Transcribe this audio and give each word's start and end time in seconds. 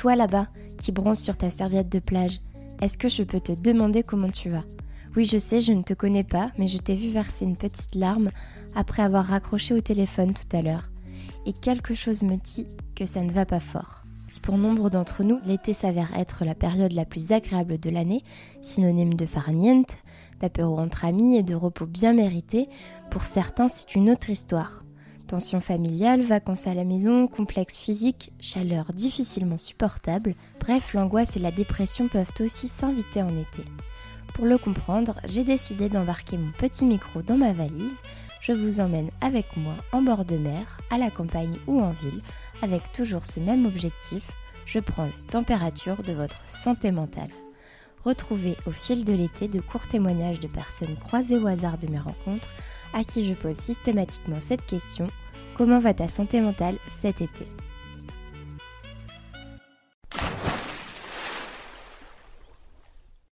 toi 0.00 0.16
là-bas, 0.16 0.46
qui 0.78 0.92
bronze 0.92 1.18
sur 1.18 1.36
ta 1.36 1.50
serviette 1.50 1.90
de 1.90 1.98
plage, 1.98 2.40
est-ce 2.80 2.96
que 2.96 3.10
je 3.10 3.22
peux 3.22 3.38
te 3.38 3.52
demander 3.52 4.02
comment 4.02 4.30
tu 4.30 4.48
vas? 4.48 4.64
Oui, 5.14 5.26
je 5.26 5.36
sais, 5.36 5.60
je 5.60 5.74
ne 5.74 5.82
te 5.82 5.92
connais 5.92 6.24
pas, 6.24 6.52
mais 6.56 6.68
je 6.68 6.78
t'ai 6.78 6.94
vu 6.94 7.10
verser 7.10 7.44
une 7.44 7.58
petite 7.58 7.94
larme 7.94 8.30
après 8.74 9.02
avoir 9.02 9.26
raccroché 9.26 9.74
au 9.74 9.82
téléphone 9.82 10.32
tout 10.32 10.56
à 10.56 10.62
l'heure. 10.62 10.90
Et 11.44 11.52
quelque 11.52 11.92
chose 11.92 12.22
me 12.22 12.36
dit 12.36 12.66
que 12.96 13.04
ça 13.04 13.20
ne 13.20 13.30
va 13.30 13.44
pas 13.44 13.60
fort. 13.60 14.04
Si 14.26 14.40
pour 14.40 14.56
nombre 14.56 14.88
d'entre 14.88 15.22
nous, 15.22 15.38
l'été 15.44 15.74
s'avère 15.74 16.16
être 16.16 16.46
la 16.46 16.54
période 16.54 16.92
la 16.92 17.04
plus 17.04 17.32
agréable 17.32 17.78
de 17.78 17.90
l'année, 17.90 18.24
synonyme 18.62 19.12
de 19.12 19.26
farniente, 19.26 19.98
d'apéro 20.40 20.78
entre 20.78 21.04
amis 21.04 21.36
et 21.36 21.42
de 21.42 21.54
repos 21.54 21.84
bien 21.84 22.14
mérité, 22.14 22.70
pour 23.10 23.24
certains 23.24 23.68
c'est 23.68 23.94
une 23.96 24.08
autre 24.08 24.30
histoire. 24.30 24.82
Tension 25.30 25.60
familiale, 25.60 26.22
vacances 26.22 26.66
à 26.66 26.74
la 26.74 26.82
maison, 26.82 27.28
complexe 27.28 27.78
physique, 27.78 28.32
chaleur 28.40 28.92
difficilement 28.92 29.58
supportable, 29.58 30.34
bref, 30.58 30.92
l'angoisse 30.92 31.36
et 31.36 31.38
la 31.38 31.52
dépression 31.52 32.08
peuvent 32.08 32.32
aussi 32.40 32.66
s'inviter 32.66 33.22
en 33.22 33.28
été. 33.28 33.62
Pour 34.34 34.46
le 34.46 34.58
comprendre, 34.58 35.20
j'ai 35.26 35.44
décidé 35.44 35.88
d'embarquer 35.88 36.36
mon 36.36 36.50
petit 36.50 36.84
micro 36.84 37.22
dans 37.22 37.36
ma 37.36 37.52
valise. 37.52 37.94
Je 38.40 38.52
vous 38.52 38.80
emmène 38.80 39.12
avec 39.20 39.56
moi 39.56 39.74
en 39.92 40.02
bord 40.02 40.24
de 40.24 40.36
mer, 40.36 40.80
à 40.90 40.98
la 40.98 41.12
campagne 41.12 41.54
ou 41.68 41.80
en 41.80 41.90
ville, 41.90 42.22
avec 42.60 42.90
toujours 42.92 43.24
ce 43.24 43.38
même 43.38 43.66
objectif, 43.66 44.24
je 44.66 44.80
prends 44.80 45.04
la 45.04 45.30
température 45.30 46.02
de 46.02 46.12
votre 46.12 46.40
santé 46.44 46.90
mentale. 46.90 47.30
Retrouvez 48.04 48.56
au 48.66 48.72
fil 48.72 49.04
de 49.04 49.12
l'été 49.12 49.46
de 49.46 49.60
courts 49.60 49.86
témoignages 49.86 50.40
de 50.40 50.48
personnes 50.48 50.96
croisées 50.96 51.38
au 51.38 51.46
hasard 51.46 51.78
de 51.78 51.86
mes 51.86 52.00
rencontres 52.00 52.48
à 52.94 53.04
qui 53.04 53.24
je 53.24 53.34
pose 53.34 53.56
systématiquement 53.56 54.40
cette 54.40 54.64
question 54.66 55.08
Comment 55.56 55.78
va 55.78 55.92
ta 55.92 56.08
santé 56.08 56.40
mentale 56.40 56.76
cet 56.88 57.20
été? 57.20 57.46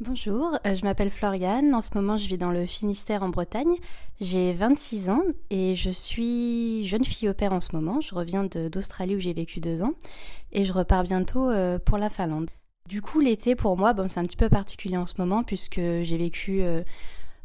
Bonjour, 0.00 0.58
euh, 0.66 0.74
je 0.74 0.84
m'appelle 0.84 1.08
Floriane. 1.08 1.74
En 1.74 1.80
ce 1.80 1.90
moment, 1.94 2.18
je 2.18 2.28
vis 2.28 2.36
dans 2.36 2.50
le 2.50 2.66
Finistère 2.66 3.22
en 3.22 3.30
Bretagne. 3.30 3.76
J'ai 4.20 4.52
26 4.52 5.08
ans 5.08 5.22
et 5.50 5.74
je 5.74 5.90
suis 5.90 6.84
jeune 6.84 7.04
fille 7.04 7.28
au 7.28 7.32
père 7.34 7.52
en 7.52 7.60
ce 7.60 7.74
moment. 7.74 8.00
Je 8.00 8.14
reviens 8.14 8.44
d'Australie 8.44 9.16
où 9.16 9.20
j'ai 9.20 9.32
vécu 9.32 9.60
deux 9.60 9.82
ans 9.82 9.94
et 10.52 10.64
je 10.64 10.72
repars 10.72 11.04
bientôt 11.04 11.48
euh, 11.48 11.78
pour 11.78 11.96
la 11.96 12.10
Finlande. 12.10 12.50
Du 12.88 13.02
coup, 13.02 13.20
l'été 13.20 13.56
pour 13.56 13.78
moi, 13.78 13.92
bon, 13.92 14.06
c'est 14.06 14.20
un 14.20 14.24
petit 14.24 14.36
peu 14.36 14.48
particulier 14.48 14.96
en 14.96 15.06
ce 15.06 15.14
moment 15.16 15.42
puisque 15.42 15.80
j'ai 15.80 16.18
vécu 16.18 16.62
euh, 16.62 16.82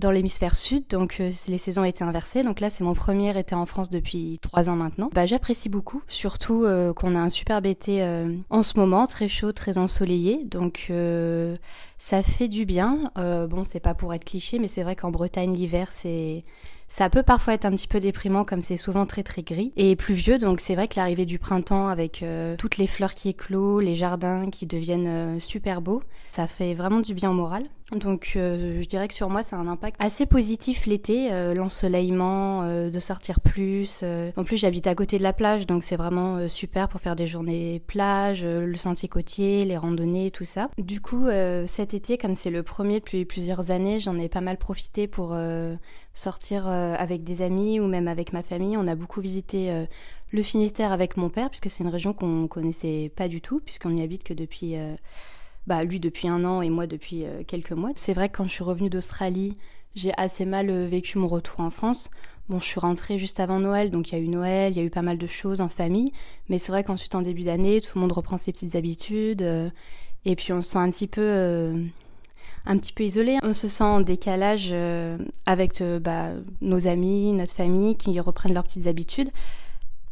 dans 0.00 0.10
l'hémisphère 0.10 0.56
sud, 0.56 0.88
donc 0.88 1.18
euh, 1.20 1.30
les 1.46 1.58
saisons 1.58 1.84
étaient 1.84 2.02
inversées. 2.02 2.42
Donc 2.42 2.58
là, 2.58 2.70
c'est 2.70 2.82
mon 2.82 2.94
premier 2.94 3.38
été 3.38 3.54
en 3.54 3.66
France 3.66 3.90
depuis 3.90 4.38
trois 4.40 4.68
ans 4.68 4.76
maintenant. 4.76 5.10
Bah, 5.14 5.26
j'apprécie 5.26 5.68
beaucoup, 5.68 6.02
surtout 6.08 6.64
euh, 6.64 6.92
qu'on 6.92 7.14
a 7.14 7.20
un 7.20 7.28
superbe 7.28 7.66
été 7.66 8.02
euh, 8.02 8.34
en 8.50 8.62
ce 8.62 8.78
moment, 8.78 9.06
très 9.06 9.28
chaud, 9.28 9.52
très 9.52 9.78
ensoleillé. 9.78 10.44
Donc 10.44 10.86
euh, 10.90 11.54
ça 11.98 12.22
fait 12.22 12.48
du 12.48 12.64
bien. 12.64 13.12
Euh, 13.18 13.46
bon, 13.46 13.62
c'est 13.62 13.80
pas 13.80 13.94
pour 13.94 14.12
être 14.14 14.24
cliché, 14.24 14.58
mais 14.58 14.68
c'est 14.68 14.82
vrai 14.82 14.96
qu'en 14.96 15.10
Bretagne, 15.10 15.54
l'hiver, 15.54 15.88
c'est 15.92 16.44
ça 16.90 17.08
peut 17.08 17.22
parfois 17.22 17.54
être 17.54 17.64
un 17.64 17.70
petit 17.70 17.86
peu 17.86 18.00
déprimant 18.00 18.44
comme 18.44 18.62
c'est 18.62 18.76
souvent 18.76 19.06
très 19.06 19.22
très 19.22 19.42
gris 19.42 19.72
et 19.76 19.94
pluvieux 19.94 20.38
donc 20.38 20.60
c'est 20.60 20.74
vrai 20.74 20.88
que 20.88 20.96
l'arrivée 20.96 21.24
du 21.24 21.38
printemps 21.38 21.86
avec 21.86 22.22
euh, 22.22 22.56
toutes 22.56 22.78
les 22.78 22.88
fleurs 22.88 23.14
qui 23.14 23.28
éclosent, 23.28 23.84
les 23.84 23.94
jardins 23.94 24.50
qui 24.50 24.66
deviennent 24.66 25.06
euh, 25.06 25.38
super 25.38 25.80
beaux, 25.80 26.02
ça 26.32 26.48
fait 26.48 26.74
vraiment 26.74 27.00
du 27.00 27.14
bien 27.14 27.30
au 27.30 27.34
moral. 27.34 27.64
Donc 27.92 28.34
euh, 28.36 28.80
je 28.82 28.86
dirais 28.86 29.08
que 29.08 29.14
sur 29.14 29.28
moi 29.28 29.42
ça 29.42 29.56
a 29.56 29.58
un 29.58 29.66
impact 29.66 29.96
assez 29.98 30.24
positif 30.24 30.86
l'été, 30.86 31.32
euh, 31.32 31.54
l'ensoleillement, 31.54 32.62
euh, 32.62 32.88
de 32.88 33.00
sortir 33.00 33.40
plus. 33.40 34.00
euh. 34.04 34.30
En 34.36 34.44
plus 34.44 34.56
j'habite 34.56 34.86
à 34.86 34.94
côté 34.94 35.18
de 35.18 35.24
la 35.24 35.32
plage 35.32 35.66
donc 35.66 35.82
c'est 35.82 35.96
vraiment 35.96 36.36
euh, 36.36 36.46
super 36.48 36.88
pour 36.88 37.00
faire 37.00 37.16
des 37.16 37.26
journées 37.26 37.82
plage, 37.86 38.42
euh, 38.44 38.64
le 38.64 38.76
sentier 38.76 39.08
côtier, 39.08 39.64
les 39.64 39.76
randonnées, 39.76 40.30
tout 40.30 40.44
ça. 40.44 40.70
Du 40.78 41.00
coup 41.00 41.26
cet 41.66 41.94
été 41.94 42.16
comme 42.16 42.34
c'est 42.34 42.50
le 42.50 42.62
premier 42.62 43.00
depuis 43.00 43.24
plusieurs 43.24 43.70
années 43.70 43.98
j'en 43.98 44.18
ai 44.18 44.28
pas 44.28 44.40
mal 44.40 44.56
profité 44.56 45.08
pour 45.08 45.36
sortir 46.14 46.68
avec 46.68 47.24
des 47.24 47.42
amis 47.42 47.80
ou 47.80 47.86
même 47.86 48.08
avec 48.08 48.32
ma 48.32 48.42
famille. 48.42 48.76
On 48.76 48.86
a 48.86 48.94
beaucoup 48.94 49.20
visité 49.20 49.86
le 50.30 50.42
Finistère 50.42 50.92
avec 50.92 51.16
mon 51.16 51.28
père 51.28 51.50
puisque 51.50 51.70
c'est 51.70 51.82
une 51.82 51.90
région 51.90 52.12
qu'on 52.12 52.46
connaissait 52.46 53.10
pas 53.14 53.28
du 53.28 53.40
tout 53.40 53.60
puisqu'on 53.60 53.90
n'y 53.90 54.02
habite 54.02 54.22
que 54.24 54.34
depuis... 54.34 54.76
bah, 55.66 55.84
lui 55.84 56.00
depuis 56.00 56.28
un 56.28 56.44
an 56.44 56.62
et 56.62 56.70
moi 56.70 56.86
depuis 56.86 57.24
euh, 57.24 57.42
quelques 57.46 57.72
mois. 57.72 57.90
C'est 57.94 58.14
vrai 58.14 58.28
que 58.28 58.38
quand 58.38 58.44
je 58.44 58.50
suis 58.50 58.64
revenue 58.64 58.90
d'Australie, 58.90 59.56
j'ai 59.94 60.12
assez 60.16 60.44
mal 60.44 60.70
euh, 60.70 60.86
vécu 60.88 61.18
mon 61.18 61.28
retour 61.28 61.60
en 61.60 61.70
France. 61.70 62.10
Bon, 62.48 62.58
je 62.58 62.64
suis 62.64 62.80
rentrée 62.80 63.18
juste 63.18 63.38
avant 63.38 63.60
Noël, 63.60 63.90
donc 63.90 64.10
il 64.10 64.16
y 64.16 64.18
a 64.18 64.22
eu 64.22 64.28
Noël, 64.28 64.72
il 64.72 64.76
y 64.76 64.80
a 64.80 64.84
eu 64.84 64.90
pas 64.90 65.02
mal 65.02 65.18
de 65.18 65.26
choses 65.26 65.60
en 65.60 65.68
famille. 65.68 66.12
Mais 66.48 66.58
c'est 66.58 66.72
vrai 66.72 66.82
qu'ensuite, 66.82 67.14
en 67.14 67.22
début 67.22 67.44
d'année, 67.44 67.80
tout 67.80 67.92
le 67.94 68.00
monde 68.00 68.12
reprend 68.12 68.38
ses 68.38 68.52
petites 68.52 68.74
habitudes. 68.74 69.42
euh, 69.42 69.70
et 70.24 70.36
puis 70.36 70.52
on 70.52 70.60
se 70.60 70.70
sent 70.70 70.78
un 70.78 70.90
petit 70.90 71.06
peu... 71.06 71.72
un 72.66 72.76
petit 72.76 72.92
peu 72.92 73.04
isolé. 73.04 73.38
On 73.42 73.54
se 73.54 73.68
sent 73.68 73.84
en 73.84 74.00
décalage 74.02 74.74
avec 75.46 75.82
bah, 76.02 76.32
nos 76.60 76.86
amis, 76.86 77.32
notre 77.32 77.54
famille 77.54 77.96
qui 77.96 78.20
reprennent 78.20 78.52
leurs 78.52 78.64
petites 78.64 78.86
habitudes. 78.86 79.30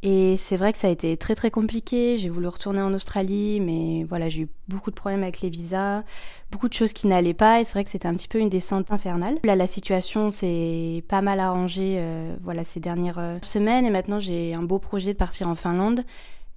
Et 0.02 0.36
c'est 0.36 0.56
vrai 0.56 0.72
que 0.72 0.78
ça 0.78 0.86
a 0.86 0.90
été 0.90 1.16
très 1.16 1.34
très 1.34 1.50
compliqué. 1.50 2.18
J'ai 2.18 2.28
voulu 2.28 2.46
retourner 2.46 2.80
en 2.80 2.94
Australie, 2.94 3.60
mais 3.60 4.04
voilà, 4.04 4.28
j'ai 4.28 4.42
eu 4.42 4.48
beaucoup 4.68 4.90
de 4.90 4.94
problèmes 4.94 5.24
avec 5.24 5.40
les 5.40 5.50
visas, 5.50 6.04
beaucoup 6.52 6.68
de 6.68 6.74
choses 6.74 6.92
qui 6.92 7.08
n'allaient 7.08 7.34
pas. 7.34 7.60
Et 7.60 7.64
c'est 7.64 7.72
vrai 7.72 7.84
que 7.84 7.90
c'était 7.90 8.06
un 8.06 8.14
petit 8.14 8.28
peu 8.28 8.38
une 8.38 8.48
descente 8.48 8.92
infernale. 8.92 9.38
Là, 9.42 9.56
la 9.56 9.66
situation 9.66 10.30
s'est 10.30 11.02
pas 11.08 11.20
mal 11.20 11.40
arrangée, 11.40 11.96
euh, 11.98 12.36
voilà, 12.42 12.62
ces 12.62 12.78
dernières 12.78 13.18
euh, 13.18 13.38
semaines. 13.42 13.86
Et 13.86 13.90
maintenant, 13.90 14.20
j'ai 14.20 14.54
un 14.54 14.62
beau 14.62 14.78
projet 14.78 15.14
de 15.14 15.18
partir 15.18 15.48
en 15.48 15.56
Finlande. 15.56 16.04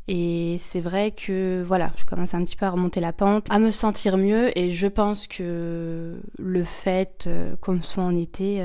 Et 0.07 0.57
c'est 0.59 0.81
vrai 0.81 1.11
que 1.11 1.63
voilà, 1.67 1.91
je 1.95 2.05
commence 2.05 2.35
un 2.35 2.43
petit 2.43 2.55
peu 2.55 2.65
à 2.67 2.69
remonter 2.69 2.99
la 2.99 3.13
pente, 3.13 3.47
à 3.49 3.57
me 3.57 3.71
sentir 3.71 4.17
mieux. 4.17 4.55
Et 4.55 4.69
je 4.69 4.87
pense 4.87 5.25
que 5.25 6.21
le 6.37 6.63
fait 6.63 7.25
euh, 7.25 7.55
qu'on 7.59 7.81
soit 7.81 8.03
en 8.03 8.15
été 8.15 8.63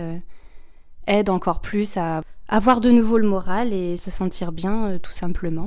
aide 1.07 1.31
encore 1.31 1.61
plus 1.61 1.97
à 1.97 2.21
avoir 2.49 2.81
de 2.81 2.91
nouveau 2.91 3.19
le 3.19 3.29
moral 3.29 3.73
et 3.73 3.97
se 3.97 4.11
sentir 4.11 4.53
bien, 4.53 4.91
euh, 4.91 4.99
tout 4.99 5.13
simplement. 5.13 5.67